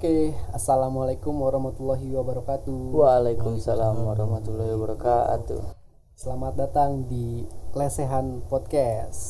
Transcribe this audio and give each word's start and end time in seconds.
Oke, 0.00 0.32
assalamualaikum 0.56 1.44
warahmatullahi 1.44 2.08
wabarakatuh. 2.16 2.72
Waalaikumsalam 2.96 4.00
warahmatullahi 4.00 4.72
wabarakatuh. 4.72 5.76
Selamat 6.16 6.56
datang 6.56 7.04
di 7.04 7.44
Lesehan 7.76 8.40
Podcast. 8.48 9.20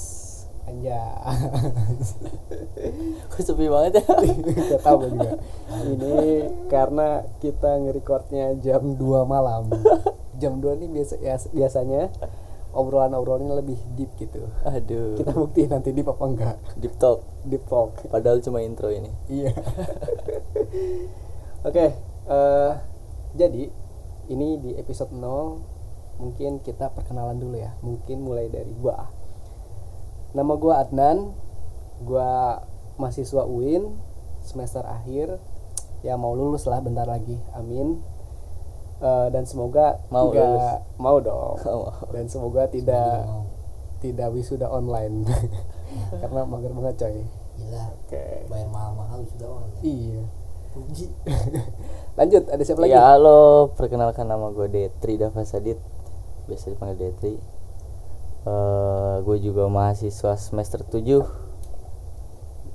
Anja. 0.71 1.27
Kok 3.35 3.43
sepi 3.43 3.67
banget 3.67 3.99
ya? 3.99 4.15
Gak 4.71 4.83
tahu 4.87 5.11
juga. 5.11 5.43
Ini 5.91 6.47
karena 6.71 7.27
kita 7.43 7.83
nge-recordnya 7.83 8.55
jam 8.63 8.95
2 8.95 9.27
malam. 9.27 9.75
Jam 10.39 10.63
2 10.63 10.87
nih 10.87 10.91
biasa 10.95 11.15
ya, 11.19 11.35
biasanya 11.51 12.15
obrolan-obrolannya 12.71 13.59
lebih 13.59 13.79
deep 13.99 14.15
gitu. 14.23 14.47
Aduh. 14.63 15.19
Kita 15.19 15.35
buktiin 15.35 15.71
nanti 15.71 15.91
deep 15.91 16.07
apa 16.07 16.25
enggak. 16.27 16.57
Deep 16.79 16.95
talk. 17.03 17.27
Deep 17.43 17.67
talk. 17.67 18.07
Padahal 18.07 18.39
cuma 18.39 18.63
intro 18.63 18.87
ini. 18.95 19.11
Iya. 19.27 19.51
Oke, 21.61 21.87
eh, 22.31 22.73
jadi 23.35 23.65
ini 24.31 24.49
di 24.63 24.71
episode 24.79 25.11
0 25.11 25.59
mungkin 26.23 26.63
kita 26.63 26.95
perkenalan 26.95 27.43
dulu 27.43 27.59
ya. 27.59 27.75
Mungkin 27.83 28.23
mulai 28.23 28.47
dari 28.47 28.71
gua. 28.79 29.11
Nama 30.33 30.53
gua 30.55 30.87
Adnan. 30.87 31.35
Gua 32.07 32.57
mahasiswa 32.97 33.45
UIN 33.45 33.99
semester 34.47 34.87
akhir. 34.87 35.37
Ya 36.01 36.17
mau 36.17 36.33
lulus 36.33 36.65
lah 36.65 36.81
bentar 36.81 37.05
lagi. 37.05 37.37
Amin. 37.53 38.01
Eh, 39.01 39.29
dan 39.33 39.45
semoga 39.49 39.99
Mau 40.13 40.31
tidak 40.31 40.49
lulus? 40.49 40.71
mau 41.01 41.17
dong. 41.19 41.57
Oh. 41.67 41.93
Dan 42.15 42.31
semoga 42.31 42.71
tidak 42.71 43.27
tidak 44.01 44.29
wisuda 44.33 44.71
online. 44.71 45.27
Karena 46.23 46.47
mager 46.47 46.73
banget 46.73 46.95
coy. 47.05 47.17
Gila, 47.59 47.85
Oke. 48.07 48.25
bayar 48.49 48.69
mahal-mahal 48.71 49.21
sudah 49.29 49.49
online. 49.51 49.83
Iya. 49.85 50.23
Lanjut, 52.19 52.47
ada 52.47 52.63
siapa 52.63 52.87
lagi? 52.87 52.95
Ya 52.95 53.03
halo, 53.03 53.75
perkenalkan 53.75 54.31
nama 54.31 54.55
gue 54.55 54.71
Detri 54.71 55.19
Davasadit. 55.19 55.79
Biasa 56.47 56.71
dipanggil 56.71 57.11
Detri. 57.11 57.35
Eh, 58.47 59.15
gue 59.27 59.37
juga 59.43 59.67
mahasiswa 59.67 60.39
semester 60.39 60.87
7 60.87 61.27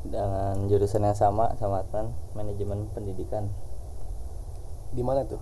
dengan 0.05 0.69
jurusan 0.69 1.01
yang 1.01 1.17
sama 1.17 1.57
sama 1.57 1.81
Adnan, 1.81 2.13
manajemen 2.37 2.85
pendidikan 2.93 3.49
Di 4.93 5.01
mana 5.01 5.25
tuh? 5.25 5.41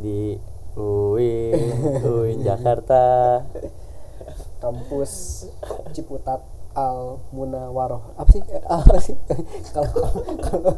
di 0.00 0.36
UIN, 0.80 1.52
UIN 2.04 2.40
Jakarta. 2.40 3.40
Kampus 4.64 5.44
Ciputat 5.96 6.44
Al 6.80 7.20
Munawaroh. 7.36 8.16
Apa 8.16 8.30
sih? 8.32 8.42
Eh, 8.46 8.62
Apa 8.64 8.96
sih? 8.98 9.16
Kalau 9.74 9.92
kalau 10.40 10.72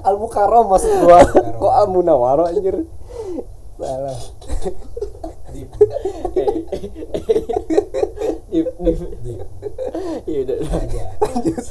Al 0.00 0.14
Mukarram 0.16 0.64
maksud 0.66 0.92
gua. 1.04 1.20
Kok 1.58 1.72
Al 1.74 1.86
Munawaroh 1.90 2.48
anjir? 2.48 2.88
Salah. 3.76 4.18
Iya 8.48 10.38
udah. 10.44 10.56
Lanjut. 10.58 11.66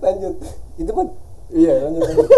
Lanjut. 0.00 0.34
Itu 0.78 0.92
kan 0.92 1.06
Iya, 1.48 1.72
lanjut. 1.88 2.02
lanjut. 2.04 2.28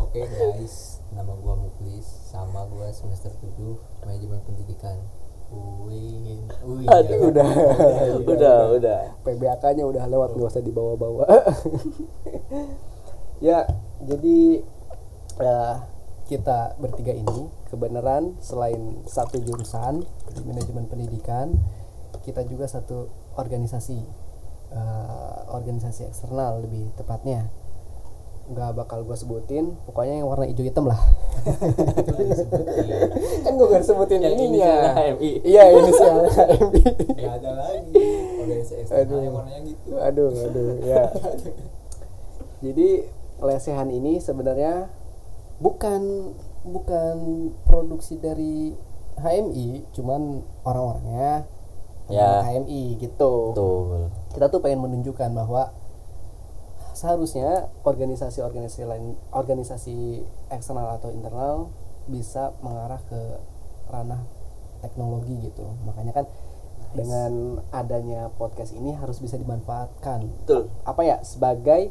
Oke 0.00 0.20
guys, 0.24 1.04
nama 1.12 1.32
gua 1.36 1.52
Muklis, 1.56 2.08
sama 2.28 2.64
gua 2.68 2.88
semester 2.88 3.28
7 3.28 3.76
manajemen 4.00 4.40
pendidikan. 4.44 4.96
Uin, 5.52 6.40
Uin. 6.64 6.86
Aduh, 6.88 7.28
udah. 7.28 7.48
Udah, 8.24 8.58
udah. 8.72 9.00
PBAK-nya 9.22 9.84
udah 9.84 10.04
lewat 10.08 10.34
nggak 10.34 10.50
usah 10.50 10.64
dibawa-bawa. 10.64 11.28
ya, 13.46 13.68
jadi 14.02 14.64
ya, 15.36 15.58
kita 16.26 16.80
bertiga 16.80 17.12
ini 17.12 17.52
kebenaran 17.68 18.36
selain 18.40 19.04
satu 19.04 19.40
jurusan 19.40 20.04
di 20.32 20.40
manajemen 20.44 20.88
pendidikan, 20.88 21.56
kita 22.24 22.44
juga 22.48 22.68
satu 22.68 23.08
organisasi, 23.36 23.98
eh, 24.72 25.38
organisasi 25.52 26.08
eksternal 26.08 26.64
lebih 26.64 26.92
tepatnya. 26.96 27.48
Nggak 28.50 28.70
bakal 28.74 29.06
gue 29.06 29.14
sebutin, 29.14 29.78
pokoknya 29.86 30.22
yang 30.22 30.28
warna 30.28 30.50
hijau 30.50 30.66
hitam 30.66 30.90
lah. 30.90 30.98
kan 33.44 33.52
gue 33.58 33.66
gak 33.66 33.82
sebutin 33.82 34.22
Yang 34.22 34.46
inisialnya 34.46 34.92
HMI. 34.94 35.30
Iya 35.42 35.62
inisial 35.74 36.16
HMI. 36.26 36.82
Gak 37.18 37.32
ada 37.42 37.50
lagi. 37.54 38.04
Organisasi 38.42 38.74
eksternal 38.82 39.20
yang 39.22 39.34
warnanya 39.38 39.60
gitu. 39.64 39.90
aduh 39.96 40.30
aduh 40.34 40.70
ya 40.82 41.02
jadi 42.64 42.88
lesehan 43.42 43.88
ini 43.90 44.22
sebenarnya 44.22 44.90
bukan 45.58 46.32
bukan 46.62 47.16
produksi 47.66 48.18
dari 48.18 48.74
HMI 49.18 49.92
cuman 49.94 50.42
orang-orangnya 50.66 51.46
Ya. 52.10 52.42
HMI 52.44 52.98
gitu 52.98 53.54
Betul. 53.54 54.10
kita 54.34 54.50
tuh 54.50 54.60
pengen 54.60 54.84
menunjukkan 54.84 55.32
bahwa 55.32 55.70
seharusnya 56.92 57.68
organisasi-organisasi 57.82 58.82
lain 58.84 59.16
organisasi 59.30 60.22
eksternal 60.48 60.96
atau 60.96 61.10
internal 61.10 61.68
bisa 62.06 62.52
mengarah 62.60 63.00
ke 63.06 63.20
ranah 63.88 64.22
teknologi 64.80 65.38
gitu. 65.42 65.64
Makanya 65.84 66.12
kan 66.12 66.26
dengan 66.92 67.32
adanya 67.72 68.28
podcast 68.36 68.76
ini 68.76 68.92
harus 68.92 69.16
bisa 69.16 69.40
dimanfaatkan. 69.40 70.28
Betul. 70.44 70.68
apa 70.84 71.02
ya? 71.02 71.16
Sebagai 71.24 71.88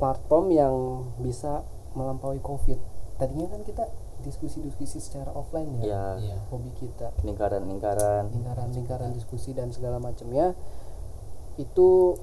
platform 0.00 0.46
yang 0.48 0.74
bisa 1.20 1.60
melampaui 1.92 2.40
covid. 2.40 2.80
Tadinya 3.20 3.52
kan 3.52 3.60
kita 3.62 3.84
diskusi-diskusi 4.20 5.00
secara 5.00 5.32
offline 5.32 5.80
ya 5.80 5.84
Ya, 5.84 6.04
Iya. 6.16 6.36
hobi 6.48 6.72
kita. 6.76 7.12
Lingkaran-lingkaran. 7.24 8.32
lingkaran-lingkaran 8.32 9.12
diskusi 9.12 9.52
dan 9.52 9.72
segala 9.72 9.96
macamnya 9.96 10.52
itu 11.56 12.16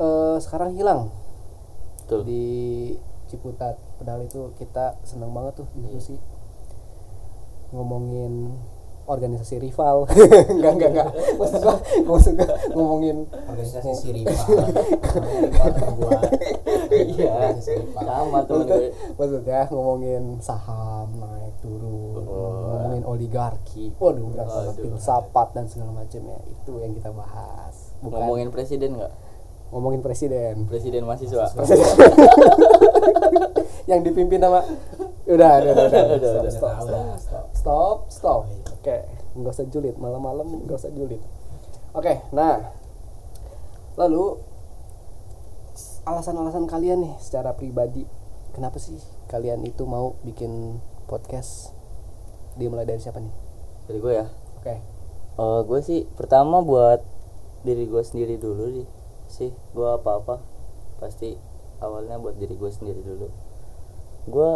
eh, 0.00 0.36
sekarang 0.40 0.74
hilang 0.74 1.12
Betul. 2.04 2.24
di 2.26 2.44
Ciputat 3.30 3.78
padahal 4.00 4.26
itu 4.26 4.50
kita 4.58 4.98
senang 5.06 5.30
banget 5.30 5.62
tuh 5.62 5.66
diskusi 5.78 6.18
ngomongin 7.70 8.58
organisasi 9.06 9.58
rival 9.58 10.06
enggak 10.54 10.72
enggak 10.74 10.90
enggak 10.90 11.08
maksud 11.38 11.62
gua 11.62 11.76
maksud 12.06 12.34
gua 12.34 12.50
ngomongin 12.74 13.26
Organisasi 13.30 13.90
si 13.94 14.08
rival. 14.14 14.46
Iya. 16.90 17.54
Rival. 17.54 18.02
Sama 18.02 18.38
temen 18.46 18.66
maksudnya, 19.14 19.60
ngomongin 19.70 20.22
saham 20.42 21.06
naik 21.18 21.54
turun 21.62 22.22
Oh. 22.30 22.78
ngomongin 22.78 23.02
oligarki 23.06 23.90
waduh 23.98 24.22
udah 24.30 24.46
Aduh. 24.46 24.74
filsafat 24.78 25.50
dan 25.50 25.66
segala 25.66 25.90
macamnya 25.90 26.38
itu 26.46 26.72
yang 26.78 26.94
kita 26.94 27.10
bahas 27.10 27.90
bukan 27.98 28.18
Ngomongin 28.22 28.48
presiden 28.54 28.98
nggak? 28.98 29.12
Ngomongin 29.70 30.02
presiden 30.02 30.66
Presiden 30.66 31.06
mahasiswa. 31.06 31.46
yang 33.90 34.06
dipimpin 34.06 34.38
sama 34.38 34.62
udah 35.26 35.52
udah 35.62 35.72
udah, 35.74 35.86
udah. 35.86 36.02
Udah, 36.18 36.32
udah. 36.42 36.52
stop, 36.52 36.74
stop, 36.82 37.06
stop. 37.18 37.46
stop 37.54 37.96
stop 38.10 38.40
oke 38.70 38.96
nggak 39.38 39.52
usah 39.54 39.66
julid 39.70 39.94
malam-malam 39.98 40.66
nggak 40.66 40.78
usah 40.78 40.90
julid 40.94 41.22
oke 41.94 42.14
nah 42.34 42.70
lalu 43.98 44.38
alasan-alasan 46.06 46.66
kalian 46.66 47.06
nih 47.06 47.14
secara 47.22 47.54
pribadi 47.54 48.06
kenapa 48.54 48.78
sih 48.78 48.98
kalian 49.30 49.62
itu 49.62 49.86
mau 49.86 50.18
bikin 50.26 50.82
podcast 51.06 51.70
dimulai 52.58 52.86
dari 52.86 52.98
siapa 52.98 53.22
nih 53.22 53.34
Dari 53.86 53.98
gue 53.98 54.12
ya. 54.14 54.26
oke 54.62 54.74
Eh 55.40 55.60
gue 55.64 55.80
sih 55.80 56.04
pertama 56.18 56.60
buat 56.60 57.00
diri 57.64 57.88
gue 57.88 58.02
sendiri 58.04 58.36
dulu 58.36 58.76
sih. 58.76 58.86
Sih, 59.30 59.54
gue 59.54 59.88
apa-apa 59.88 60.42
pasti 60.98 61.38
awalnya 61.78 62.18
buat 62.18 62.34
diri 62.36 62.58
gue 62.58 62.70
sendiri 62.74 63.00
dulu. 63.00 63.30
Gue 64.26 64.50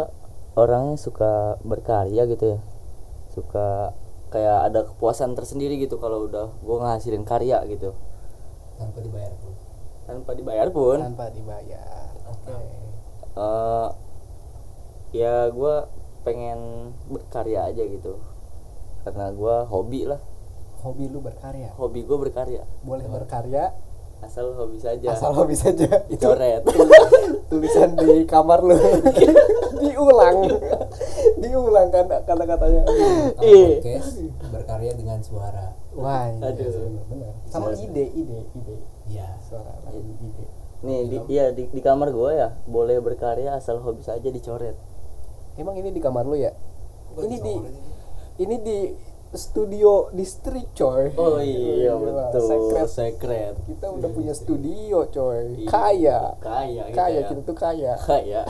orangnya 0.59 0.99
suka 0.99 1.55
berkarya 1.63 2.27
gitu 2.27 2.45
ya. 2.53 2.59
Suka 3.31 3.95
kayak 4.35 4.67
ada 4.67 4.83
kepuasan 4.83 5.31
tersendiri 5.39 5.79
gitu 5.79 5.95
kalau 5.95 6.27
udah 6.27 6.51
gue 6.51 6.77
ngasilin 6.83 7.23
karya 7.23 7.63
gitu. 7.71 7.95
Tanpa 8.75 8.99
dibayar 8.99 9.31
pun. 9.39 9.53
Tanpa 10.05 10.31
dibayar 10.35 10.67
pun. 10.69 10.97
tanpa 11.01 11.33
dibayar 11.33 12.05
oke 12.29 12.53
eh 13.35 13.89
ya 15.15 15.49
gue 15.51 15.75
pengen 16.25 16.91
berkarya 17.07 17.69
aja 17.69 17.83
gitu 17.85 18.17
karena 19.05 19.29
gue 19.31 19.55
hobi 19.69 20.01
lah 20.09 20.21
hobi 20.81 21.05
lu 21.07 21.21
berkarya 21.21 21.71
hobi 21.77 22.03
gue 22.03 22.17
berkarya 22.17 22.63
boleh 22.83 23.05
berkarya 23.07 23.71
asal 24.25 24.51
hobi 24.57 24.77
saja. 24.81 25.07
Asal 25.13 25.31
hobi 25.31 25.55
saja. 25.55 25.87
Itu 26.13 26.25
coret. 26.25 26.65
Tulisan 27.49 27.95
di 27.95 28.25
kamar 28.25 28.65
lu. 28.65 28.75
Diulang. 29.79 30.49
Diulang 31.39 31.87
kan 31.93 32.05
kata-katanya. 32.25 32.83
Iya. 33.39 33.79
podcast 33.79 34.09
berkarya 34.51 34.91
dengan 34.97 35.19
suara. 35.21 35.77
wah 35.95 36.27
iya, 36.27 36.51
Aduh. 36.51 36.67
benar, 36.67 37.03
benar. 37.07 37.31
Sama 37.47 37.71
ide 37.71 38.11
ide 38.11 38.39
ide. 38.51 38.75
Iya. 39.07 39.39
suara 39.45 39.79
ide. 39.93 40.45
Nih 40.83 40.99
di 41.07 41.17
iya 41.31 41.55
di, 41.55 41.71
di 41.71 41.81
kamar 41.81 42.11
gue 42.11 42.31
ya 42.35 42.51
boleh 42.67 42.99
berkarya 42.99 43.55
asal 43.55 43.79
hobi 43.79 44.03
saja 44.03 44.27
dicoret. 44.27 44.75
Emang 45.55 45.79
ini 45.79 45.95
di 45.95 46.03
kamar 46.03 46.27
lu 46.27 46.35
ya? 46.35 46.51
Ini 47.15 47.37
di 47.39 47.39
dicoret 47.39 47.95
ini 48.35 48.55
di 48.59 48.77
studio 49.35 50.09
distrik 50.11 50.71
coy. 50.75 51.11
Oh 51.15 51.39
iya 51.39 51.93
Gila, 51.95 52.31
betul. 52.31 52.47
secret. 52.47 52.87
secret. 52.89 53.55
Kita 53.67 53.87
udah 53.91 54.09
punya 54.11 54.33
studio 54.33 55.07
coy. 55.07 55.67
Kaya. 55.69 56.35
kaya 56.41 56.83
kita 56.89 56.95
kaya 56.97 57.19
ya. 57.21 57.27
kita 57.29 57.41
tuh 57.45 57.57
kaya. 57.57 57.93
Kaya. 57.99 58.41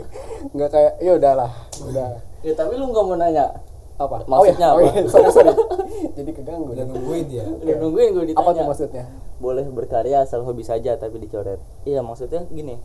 Nggak 0.54 0.70
kayak 0.72 0.92
ya 0.98 1.12
udahlah 1.14 1.52
udah. 1.84 2.08
Ya 2.42 2.52
tapi 2.54 2.78
lu 2.78 2.90
nggak 2.90 3.04
mau 3.04 3.16
nanya 3.18 3.62
apa? 3.98 4.22
Maksudnya 4.30 4.68
oh, 4.74 4.78
ya, 4.78 4.86
oh, 4.86 4.90
apa? 4.90 5.00
ya, 5.02 5.10
sorry 5.10 5.30
sorry. 5.34 5.52
Jadi 6.18 6.30
keganggu 6.30 6.70
udah 6.70 6.86
nungguin 6.86 7.24
dia 7.26 7.44
udah 7.46 7.74
nungguin 7.82 8.08
gue 8.14 8.24
ditanya. 8.30 8.46
Apa 8.46 8.50
tuh 8.54 8.64
maksudnya? 8.66 9.04
Boleh 9.42 9.66
berkarya 9.66 10.22
asal 10.22 10.46
hobi 10.46 10.62
saja 10.62 10.94
tapi 10.94 11.18
dicoret. 11.18 11.58
Iya 11.82 12.06
maksudnya 12.06 12.46
gini. 12.50 12.78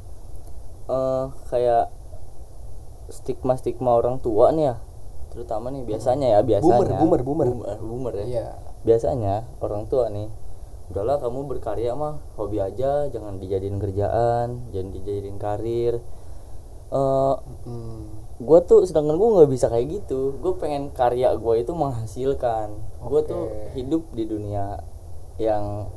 Eh 0.89 1.25
kayak 1.53 1.94
stigma 3.13 3.53
stigma 3.59 3.94
orang 3.94 4.17
tua 4.17 4.50
nih 4.55 4.73
ya 4.73 4.75
terutama 5.33 5.74
nih 5.74 5.81
biasanya 5.83 6.27
ya 6.38 6.39
biasanya 6.45 6.94
boomer, 7.01 7.21
boomer. 7.25 7.47
boomer, 7.50 7.77
boomer 7.81 8.13
ya 8.21 8.25
iya 8.30 8.47
biasanya 8.85 9.44
orang 9.59 9.89
tua 9.89 10.13
nih 10.13 10.30
udahlah 10.94 11.18
kamu 11.18 11.50
berkarya 11.50 11.97
mah 11.97 12.21
hobi 12.38 12.62
aja 12.62 13.09
jangan 13.09 13.41
dijadiin 13.41 13.81
kerjaan 13.81 14.69
jangan 14.69 14.89
dijadiin 14.94 15.38
karir 15.41 15.97
eh 16.94 17.35
hmm. 17.65 18.01
gue 18.44 18.59
tuh 18.69 18.85
sedangkan 18.85 19.18
gue 19.18 19.30
nggak 19.39 19.50
bisa 19.50 19.65
kayak 19.71 19.88
gitu 19.89 20.38
gue 20.38 20.53
pengen 20.62 20.94
karya 20.94 21.33
gue 21.33 21.53
itu 21.57 21.74
menghasilkan 21.74 22.77
gue 23.01 23.21
Oke. 23.24 23.29
tuh 23.31 23.44
hidup 23.74 24.03
di 24.13 24.29
dunia 24.29 24.77
yang 25.41 25.89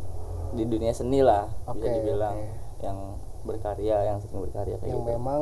di 0.57 0.65
dunia 0.65 0.97
seni 0.97 1.21
lah 1.21 1.51
bisa 1.69 1.85
Oke, 1.85 1.93
dibilang 2.01 2.37
oke. 2.41 2.87
yang 2.87 2.99
berkarya 3.45 3.97
yang 4.09 4.17
sering 4.23 4.41
berkarya 4.41 4.77
kayak 4.81 4.97
yang 4.97 5.05
gitu 5.05 5.13
memang 5.13 5.41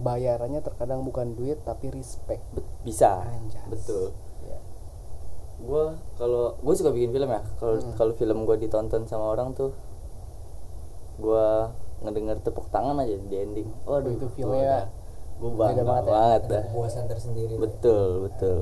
bayarannya 0.00 0.64
terkadang 0.64 1.04
bukan 1.04 1.36
duit 1.36 1.60
tapi 1.62 1.92
respect. 1.92 2.40
Bisa. 2.82 3.26
Anjas. 3.28 3.66
betul. 3.68 4.04
Ya. 4.44 4.58
gue 5.62 5.84
kalau 6.16 6.56
gue 6.58 6.74
suka 6.74 6.90
bikin 6.90 7.12
film 7.12 7.28
ya. 7.28 7.42
Kalau 7.56 7.76
Hmm. 7.78 7.94
kalau 7.94 8.12
film 8.16 8.44
gue 8.44 8.56
ditonton 8.58 9.04
sama 9.04 9.30
orang 9.30 9.52
tuh 9.52 9.70
gue 11.16 11.46
ngedenger 12.02 12.42
tepuk 12.42 12.66
tangan 12.68 12.98
aja 12.98 13.14
di 13.14 13.36
ending. 13.36 13.68
Waduh 13.84 14.10
itu 14.10 14.26
filmnya 14.32 14.90
gue 15.38 15.50
bangga 15.52 15.82
banget 15.82 16.04
banget, 16.06 16.06
ya. 16.06 16.38
ada 16.38 16.48
dah. 16.50 16.64
Kepuasan 16.70 17.04
tersendiri 17.06 17.54
betul 17.58 18.26
betul. 18.26 18.58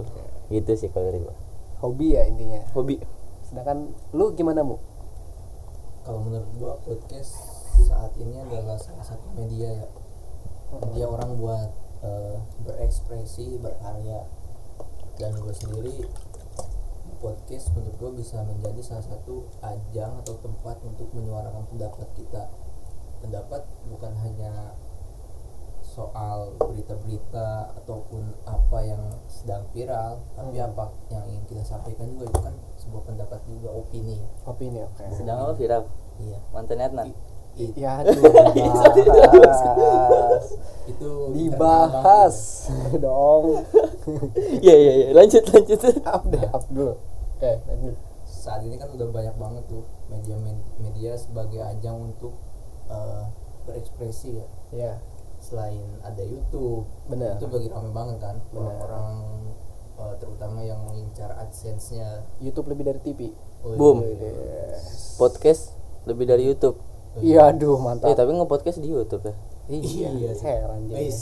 Gitu 0.50 0.71
sih 0.77 0.88
kalau 0.91 1.09
dari 1.09 1.21
gue 1.21 1.37
hobi 1.81 2.12
ya 2.12 2.23
intinya. 2.29 2.61
Hobi. 2.77 3.00
Sedangkan 3.41 3.88
lu 4.12 4.37
gimana 4.37 4.61
mu? 4.61 4.77
Kalau 6.00 6.21
menurut 6.21 6.49
gua 6.56 6.75
podcast 6.81 7.32
saat 7.81 8.12
ini 8.17 8.37
adalah 8.37 8.77
salah 8.77 9.05
satu 9.05 9.27
media 9.37 9.69
ya 9.75 9.87
media 10.78 11.06
orang 11.11 11.34
buat 11.37 11.69
eh, 12.00 12.37
berekspresi 12.64 13.58
berkarya. 13.58 14.25
Dan 15.20 15.37
gue 15.37 15.52
sendiri 15.52 16.08
podcast 17.20 17.69
menurut 17.76 17.94
gua 18.00 18.11
bisa 18.17 18.40
menjadi 18.49 18.81
salah 18.81 19.05
satu 19.05 19.44
ajang 19.61 20.25
atau 20.25 20.40
tempat 20.40 20.81
untuk 20.81 21.12
menyuarakan 21.12 21.69
pendapat 21.69 22.08
kita. 22.17 22.49
Pendapat 23.20 23.69
bukan 23.93 24.12
hanya 24.25 24.72
soal 25.84 26.55
berita-berita 26.56 27.76
ataupun 27.82 28.22
apa 28.46 28.78
yang 28.87 29.02
sedang 29.26 29.67
viral 29.75 30.22
tapi 30.38 30.56
Hmm. 30.62 30.70
apa 30.70 30.84
yang 31.11 31.26
ingin 31.28 31.44
kita 31.50 31.62
sampaikan 31.67 32.06
juga 32.08 32.31
itu 32.31 32.40
kan 32.40 32.55
sebuah 32.81 33.02
pendapat 33.05 33.40
juga 33.44 33.69
opini. 33.75 34.17
Ya 34.17 34.28
opini 34.49 34.81
oke. 34.81 35.05
Sedang 35.12 35.44
apa 35.44 35.52
viral? 35.52 35.84
Iya. 36.25 36.38
Mantan 36.56 36.81
I- 37.55 37.75
ya 37.75 38.00
aduh 38.00 38.14
dibahas. 38.52 40.44
itu 40.87 41.11
dibahas. 41.32 42.37
dong 42.97 43.44
iya 44.64 44.75
iya 44.75 44.93
iya. 44.97 45.06
Lanjut 45.12 45.44
lanjut. 45.47 45.81
Up 46.02 46.23
deh 46.26 46.44
up 46.47 46.64
dulu. 46.69 46.94
Oke 47.37 47.50
lanjut. 47.64 47.94
Saat 48.25 48.64
ini 48.64 48.75
kan 48.75 48.88
udah 48.91 49.08
banyak 49.08 49.37
banget 49.37 49.64
tuh 49.67 49.82
media 50.08 50.37
media 50.79 51.12
sebagai 51.14 51.61
ajang 51.61 52.11
untuk 52.11 52.35
eh, 52.87 53.25
berekspresi 53.64 54.41
ya. 54.41 54.46
Ya 54.73 54.93
selain 55.41 55.79
ada 56.00 56.20
YouTube. 56.20 56.85
Benar. 57.06 57.37
itu 57.37 57.46
lagi 57.46 57.69
rame 57.69 57.91
banget 57.91 58.17
kan. 58.19 58.37
Benar. 58.50 58.64
orang-orang 58.82 59.14
eh, 59.96 60.14
terutama 60.19 60.58
yang 60.61 60.81
mengincar 60.82 61.31
adsense-nya. 61.38 62.25
YouTube 62.41 62.67
lebih 62.69 62.85
dari 62.87 63.00
TV 63.00 63.20
Oh, 63.61 63.76
Boom. 63.76 64.00
iya. 64.00 64.73
podcast 65.20 65.76
lebih 66.08 66.25
dari 66.25 66.49
YouTube 66.49 66.81
iya 67.19 67.51
aduh 67.51 67.75
eh 67.75 67.83
mantap 67.83 68.15
tapi 68.15 68.31
nge-podcast 68.31 68.79
di 68.79 68.89
YouTube 68.89 69.27
ya? 69.27 69.35
Iya. 69.67 70.09
Iya 70.15 70.31
heran 70.39 70.87
jadi 70.87 71.11
Guys, 71.11 71.19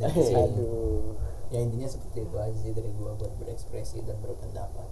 dari 0.00 0.20
sini 0.24 0.40
aduh. 0.40 1.12
Ya 1.52 1.58
intinya 1.62 1.86
seperti 1.86 2.24
itu 2.26 2.36
aja 2.40 2.56
sih 2.58 2.72
dari 2.74 2.90
gua 2.96 3.14
buat 3.14 3.30
berekspresi 3.38 4.02
dan 4.02 4.16
berpendapat. 4.18 4.88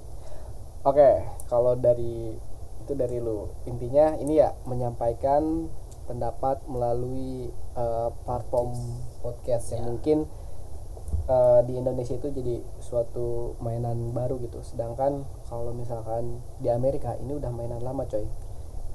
Oke, 0.85 1.11
kalau 1.49 1.75
dari 1.75 2.37
itu 2.85 2.93
dari 2.93 3.19
lu. 3.19 3.49
Intinya 3.65 4.15
ini 4.21 4.37
ya 4.39 4.53
menyampaikan 4.69 5.73
pendapat 6.05 6.61
melalui 6.69 7.49
eh, 7.75 8.09
platform 8.29 8.77
podcast 9.25 9.73
yang 9.73 9.83
Ya. 9.83 9.89
mungkin 9.91 10.19
eh, 11.27 11.61
di 11.65 11.73
Indonesia 11.81 12.15
itu 12.15 12.29
jadi 12.29 12.61
suatu 12.85 13.57
mainan 13.65 14.13
baru 14.13 14.37
gitu. 14.45 14.61
Sedangkan 14.61 15.25
kalau 15.49 15.73
misalkan 15.73 16.45
di 16.61 16.69
Amerika 16.69 17.17
ini 17.17 17.35
udah 17.41 17.49
mainan 17.49 17.81
lama 17.81 18.05
coy. 18.05 18.29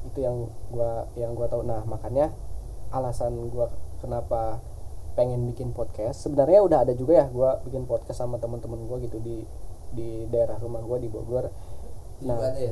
Itu 0.05 0.19
yang 0.21 0.47
gua 0.69 1.07
yang 1.15 1.33
gua 1.33 1.47
tahu. 1.47 1.63
Nah 1.63 1.83
makanya 1.83 2.31
alasan 2.89 3.49
gua 3.49 3.67
kenapa 3.99 4.61
pengen 5.13 5.51
bikin 5.51 5.75
podcast 5.75 6.23
sebenarnya 6.23 6.63
udah 6.63 6.77
ada 6.87 6.93
juga 6.95 7.19
ya 7.19 7.25
gua 7.27 7.59
bikin 7.67 7.83
podcast 7.83 8.23
sama 8.23 8.39
teman-teman 8.39 8.87
gua 8.87 8.97
gitu 9.03 9.19
di 9.19 9.43
di 9.91 10.23
daerah 10.29 10.55
rumah 10.57 10.79
gua 10.79 10.97
di 10.97 11.09
Bogor. 11.09 11.49
Nah. 12.19 12.35
ada 12.35 12.59
ya 12.59 12.71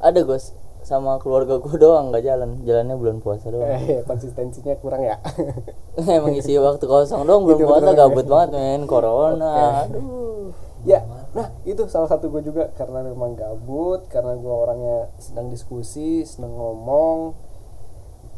ada 0.00 0.20
gos 0.24 0.50
sama 0.80 1.20
keluarga 1.20 1.60
gue 1.60 1.76
doang 1.76 2.08
nggak 2.08 2.24
jalan 2.24 2.64
jalannya 2.64 2.96
bulan 2.96 3.20
puasa 3.20 3.52
doang 3.52 3.68
Eh, 3.84 4.00
konsistensinya 4.02 4.74
kurang 4.80 5.04
ya. 5.04 5.20
emang 6.00 6.32
isi 6.34 6.56
waktu 6.56 6.82
kosong 6.82 7.28
doang 7.28 7.44
belum 7.44 7.60
Gitu, 7.60 7.68
puasa 7.68 7.92
gabut 7.92 8.24
banget 8.24 8.48
men 8.56 8.88
corona 8.88 9.52
Oke. 9.52 9.92
aduh 9.92 10.50
ya, 10.82 11.04
nah 11.30 11.46
itu 11.62 11.86
salah 11.86 12.10
satu 12.10 12.26
gue 12.26 12.42
juga 12.42 12.74
karena 12.74 13.06
memang 13.06 13.38
gabut, 13.38 14.02
karena 14.10 14.34
gue 14.34 14.50
orangnya 14.50 15.08
sedang 15.22 15.46
diskusi, 15.46 16.26
seneng 16.26 16.54
ngomong, 16.54 17.38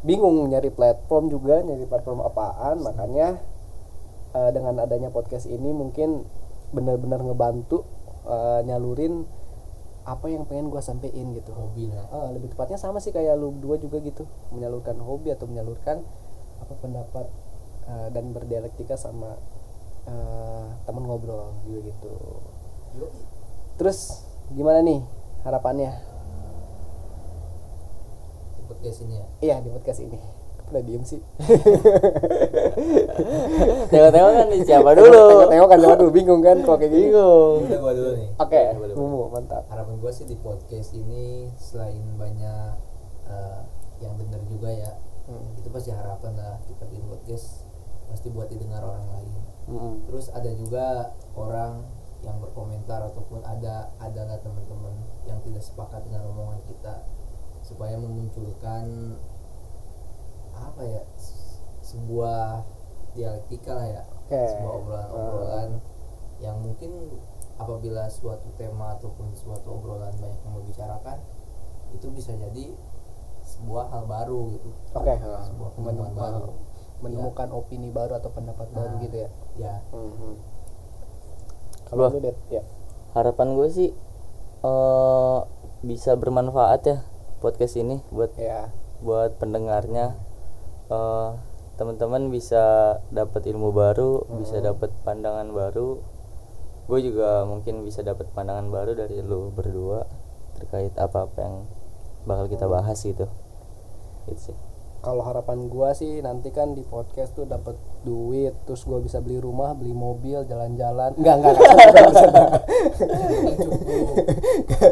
bingung 0.04 0.36
nyari 0.50 0.68
platform 0.68 1.32
juga, 1.32 1.62
nyari 1.64 1.88
platform 1.88 2.20
apaan, 2.26 2.84
makanya 2.84 3.40
eh, 4.36 4.50
dengan 4.52 4.82
adanya 4.82 5.08
podcast 5.08 5.48
ini 5.48 5.70
mungkin 5.72 6.26
benar-benar 6.76 7.24
ngebantu 7.24 7.84
eh, 8.28 8.60
nyalurin 8.66 9.24
apa 10.02 10.26
yang 10.26 10.42
pengen 10.50 10.66
gue 10.66 10.82
sampein 10.82 11.30
gitu. 11.32 11.54
hobi 11.54 11.86
lah. 11.86 12.06
Ah, 12.10 12.28
lebih 12.34 12.50
tepatnya 12.50 12.74
sama 12.74 12.98
sih 12.98 13.14
kayak 13.14 13.38
lu 13.38 13.54
dua 13.62 13.78
juga 13.78 14.02
gitu. 14.02 14.26
Menyalurkan 14.50 14.98
hobi 14.98 15.30
atau 15.30 15.46
menyalurkan 15.46 16.02
apa 16.58 16.74
pendapat 16.82 17.26
eh, 17.86 18.08
dan 18.10 18.34
berdialektika 18.34 18.98
sama 18.98 19.38
eh, 20.10 20.66
temen 20.84 21.06
ngobrol 21.06 21.54
juga 21.62 21.80
gitu 21.86 22.14
terus 23.76 24.22
gimana 24.52 24.84
nih 24.84 25.00
harapannya? 25.42 25.92
Di 28.56 28.62
podcast 28.68 28.98
ini 29.02 29.14
ya? 29.16 29.26
Iya 29.40 29.56
di 29.60 29.68
podcast 29.72 30.00
ini. 30.00 30.18
Udah 30.72 30.80
diem 30.80 31.04
sih. 31.04 31.20
Tengok-tengok 33.92 34.30
kan 34.32 34.46
nih 34.48 34.60
siapa 34.64 34.90
dulu? 34.96 35.24
Tengok 35.52 35.68
kan 35.68 35.78
coba 35.84 35.94
dulu? 36.00 36.10
Bingung 36.10 36.40
kan 36.40 36.56
kalau 36.64 36.80
kayak 36.80 36.92
gini. 36.92 37.12
Bingung. 37.12 37.58
Udah 37.68 37.78
gua 37.80 37.92
dulu 37.92 38.10
nih. 38.16 38.28
Oke 38.40 38.60
boleh. 38.76 38.94
Mumu, 38.96 39.22
mantap. 39.28 39.68
Harapan 39.68 40.00
gue 40.00 40.12
sih 40.12 40.24
di 40.24 40.36
podcast 40.40 40.96
ini 40.96 41.52
selain 41.60 42.00
banyak 42.16 42.72
eh, 43.28 43.60
yang 44.00 44.16
denger 44.16 44.40
juga 44.48 44.70
ya 44.72 44.92
Hmm. 45.22 45.54
itu 45.54 45.70
pasti 45.70 45.94
harapan 45.94 46.34
lah 46.34 46.58
kita 46.66 46.82
bikin 46.90 47.06
podcast 47.06 47.62
pasti 48.10 48.26
buat 48.34 48.50
didengar 48.50 48.82
orang 48.82 49.06
lain. 49.06 49.30
Mm-mm. 49.70 49.94
terus 50.10 50.34
ada 50.34 50.50
juga 50.50 51.14
orang 51.38 51.86
yang 52.22 52.38
berkomentar 52.38 53.02
ataupun 53.02 53.42
ada 53.42 53.90
adalah 53.98 54.38
teman-teman 54.38 54.94
yang 55.26 55.42
tidak 55.42 55.62
sepakat 55.62 56.06
dengan 56.06 56.30
omongan 56.30 56.62
kita. 56.70 57.02
Supaya 57.62 57.98
memunculkan 57.98 59.16
apa 60.52 60.82
ya 60.86 61.02
sebuah 61.82 62.62
dialektika 63.12 63.72
lah 63.74 63.86
ya. 63.90 64.02
Oke. 64.22 64.38
sebuah 64.48 64.72
obrolan-obrolan 64.80 65.70
yang 66.40 66.56
mungkin 66.62 66.90
apabila 67.60 68.08
suatu 68.08 68.48
tema 68.56 68.96
ataupun 68.96 69.28
suatu 69.36 69.76
obrolan 69.76 70.14
banyak 70.16 70.40
yang 70.40 70.54
membicarakan 70.56 71.18
itu 71.92 72.08
bisa 72.08 72.32
jadi 72.32 72.72
sebuah 73.44 73.92
hal 73.92 74.08
baru 74.08 74.56
gitu. 74.56 74.70
Oke. 74.96 75.12
Sebuah 75.20 75.70
penemuan 75.76 75.92
menemukan 75.92 76.32
baru. 76.40 76.52
menemukan 77.02 77.48
opini 77.52 77.90
baru 77.90 78.16
atau 78.16 78.30
pendapat 78.30 78.70
baru 78.72 78.94
Nah. 78.96 79.02
gitu 79.04 79.16
ya? 79.20 79.30
ya 79.58 79.74
Mhm. 79.92 80.32
Kalau 81.92 82.08
lu 82.08 82.24
det 82.24 82.36
ya. 82.48 82.64
Harapan 83.12 83.52
gue 83.52 83.68
sih 83.68 83.90
eh 84.64 85.38
bisa 85.84 86.16
bermanfaat 86.16 86.80
ya 86.88 86.96
podcast 87.44 87.76
ini 87.76 88.00
buat 88.08 88.32
ya. 88.40 88.72
buat 89.04 89.36
pendengarnya. 89.36 90.16
Eh 90.88 91.30
teman-teman 91.76 92.32
bisa 92.32 92.96
dapat 93.12 93.44
ilmu 93.44 93.74
baru 93.76 94.24
bisa 94.40 94.64
dapat 94.64 94.88
pandangan 95.04 95.52
baru. 95.52 96.00
Gue 96.88 96.98
juga 97.04 97.44
mungkin 97.44 97.84
bisa 97.84 98.00
dapat 98.00 98.32
pandangan 98.32 98.72
baru 98.72 98.96
dari 98.96 99.20
lu 99.20 99.52
berdua 99.52 100.08
terkait 100.56 100.94
apa-apa 100.96 101.38
yang 101.42 101.56
bakal 102.22 102.46
kita 102.46 102.70
bahas 102.70 103.02
gitu. 103.02 103.26
Itu 104.30 104.52
sih. 104.52 104.56
Kalau 105.02 105.26
harapan 105.26 105.66
gua 105.66 105.98
sih 105.98 106.22
nanti 106.22 106.54
kan 106.54 106.78
di 106.78 106.86
podcast 106.86 107.34
tuh 107.34 107.42
dapat 107.42 107.74
duit 108.02 108.54
terus 108.66 108.82
gua 108.84 108.98
bisa 108.98 109.22
beli 109.22 109.38
rumah 109.38 109.74
beli 109.74 109.94
mobil 109.94 110.42
jalan-jalan 110.46 111.14
enggak 111.18 111.34
enggak 111.38 111.54
enggak 111.54 111.72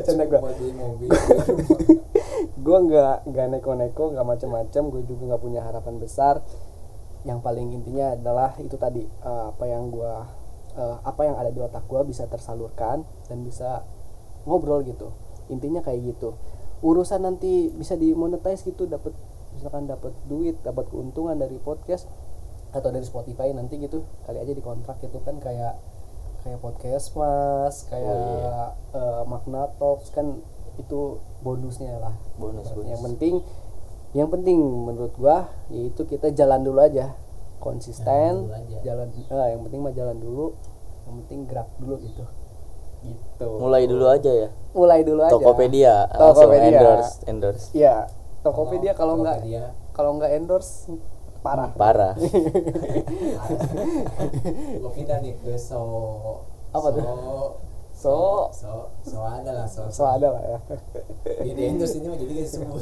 canda, 0.07 0.25
gue 2.61 2.79
nggak 2.87 3.17
nggak 3.27 3.47
neko-neko 3.57 4.05
nggak 4.15 4.27
macam-macam 4.27 4.83
gue 4.95 5.03
juga 5.11 5.23
nggak 5.35 5.43
punya 5.43 5.61
harapan 5.65 5.97
besar 5.99 6.39
yang 7.27 7.43
paling 7.43 7.75
intinya 7.75 8.15
adalah 8.17 8.55
itu 8.63 8.77
tadi 8.79 9.03
eh, 9.05 9.45
apa 9.51 9.65
yang 9.67 9.91
gue 9.91 10.15
apa 10.81 11.27
yang 11.27 11.37
ada 11.37 11.51
di 11.51 11.61
otak 11.61 11.85
gue 11.91 11.99
bisa 12.09 12.25
tersalurkan 12.31 13.03
dan 13.27 13.43
bisa 13.43 13.85
ngobrol 14.47 14.81
gitu 14.87 15.13
intinya 15.51 15.83
kayak 15.83 16.15
gitu 16.15 16.39
urusan 16.81 17.27
nanti 17.27 17.69
bisa 17.75 17.99
dimonetize 17.99 18.65
gitu 18.65 18.89
dapat 18.89 19.13
misalkan 19.53 19.85
dapat 19.91 20.15
duit 20.31 20.57
dapat 20.65 20.89
keuntungan 20.89 21.37
dari 21.37 21.59
podcast 21.61 22.09
atau 22.71 22.89
dari 22.91 23.03
Spotify 23.03 23.51
nanti 23.51 23.79
gitu 23.79 24.07
kali 24.25 24.39
aja 24.39 24.53
dikontrak 24.55 25.03
gitu 25.03 25.19
kan 25.23 25.39
kayak 25.43 25.75
kayak 26.41 26.59
podcast 26.63 27.13
mas 27.19 27.85
kayak 27.91 28.09
Oh, 28.11 28.97
eh, 28.97 29.23
makna 29.27 29.69
talks 29.77 30.09
kan 30.11 30.39
itu 30.79 31.21
bonusnya 31.45 32.01
lah. 32.01 32.15
Bonus, 32.41 32.73
bonus. 32.73 32.89
yang 32.89 33.03
penting 33.05 33.35
yang 34.11 34.29
penting 34.33 34.59
menurut 34.59 35.13
gua 35.15 35.47
yaitu 35.69 36.03
kita 36.07 36.33
jalan 36.33 36.65
dulu 36.65 36.81
aja. 36.81 37.13
Konsisten 37.61 38.07
Jalan 38.49 38.49
dulu 38.49 38.57
aja. 38.57 38.79
jalan 38.81 39.09
eh, 39.13 39.49
yang 39.53 39.61
penting 39.69 39.81
mah 39.85 39.93
jalan 39.93 40.17
dulu 40.17 40.47
yang 41.05 41.15
penting 41.25 41.39
gerak 41.45 41.69
dulu 41.77 41.95
gitu. 42.01 42.25
Gitu. 43.01 43.49
Mulai 43.61 43.85
dulu 43.85 44.07
aja 44.09 44.31
ya? 44.33 44.49
Mulai 44.73 45.01
dulu 45.05 45.21
aja. 45.25 45.33
Tokopedia 45.37 45.95
Tokopedia. 46.09 46.69
endorse 46.73 47.13
endorse. 47.29 47.67
Iya, 47.77 48.09
Tokopedia 48.41 48.93
kalau 48.97 49.21
nggak 49.21 49.45
kalau 49.93 50.17
nggak 50.17 50.33
endorse 50.33 50.89
parah. 51.41 51.69
parah 51.77 52.13
Gua 54.81 54.91
pindah 54.93 55.19
nih 55.25 55.33
ke 55.41 55.57
so 55.57 55.81
Apa 56.71 56.89
so, 56.89 56.95
tuh? 56.95 57.05
so 57.05 57.15
So 58.01 58.49
so 58.57 58.89
so 59.05 59.21
ada 59.21 59.53
lah 59.53 59.69
so 59.69 59.85
so 59.93 60.09
ada 60.09 60.33
lah 60.33 60.41
ya. 60.41 60.59
di 61.45 61.53
di 61.53 61.69
endorse 61.69 62.01
ini 62.01 62.09
mah 62.09 62.17
jadi 62.17 62.33
gak 62.33 62.47
disebut 62.49 62.81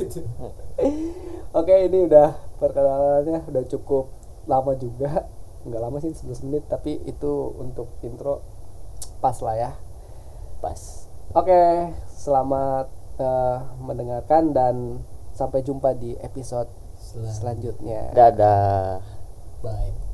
Oke, 1.58 1.74
ini 1.90 2.06
udah 2.06 2.38
perkenalannya 2.62 3.42
udah 3.50 3.62
cukup 3.66 4.14
lama 4.46 4.78
juga. 4.78 5.26
Nggak 5.66 5.82
lama 5.82 5.98
sih 5.98 6.14
11 6.14 6.46
menit, 6.46 6.70
tapi 6.70 7.02
itu 7.02 7.50
untuk 7.58 7.90
intro 8.06 8.46
pas 9.18 9.34
lah 9.42 9.58
ya. 9.58 9.70
pas 10.62 10.78
Oke, 11.34 11.90
selamat 12.14 12.86
eh, 13.18 13.58
mendengarkan 13.82 14.54
dan 14.54 15.02
sampai 15.34 15.66
jumpa 15.66 15.98
di 15.98 16.14
episode 16.22 16.70
selanjutnya. 17.08 18.12
dadah 18.12 19.00
bye 19.64 20.07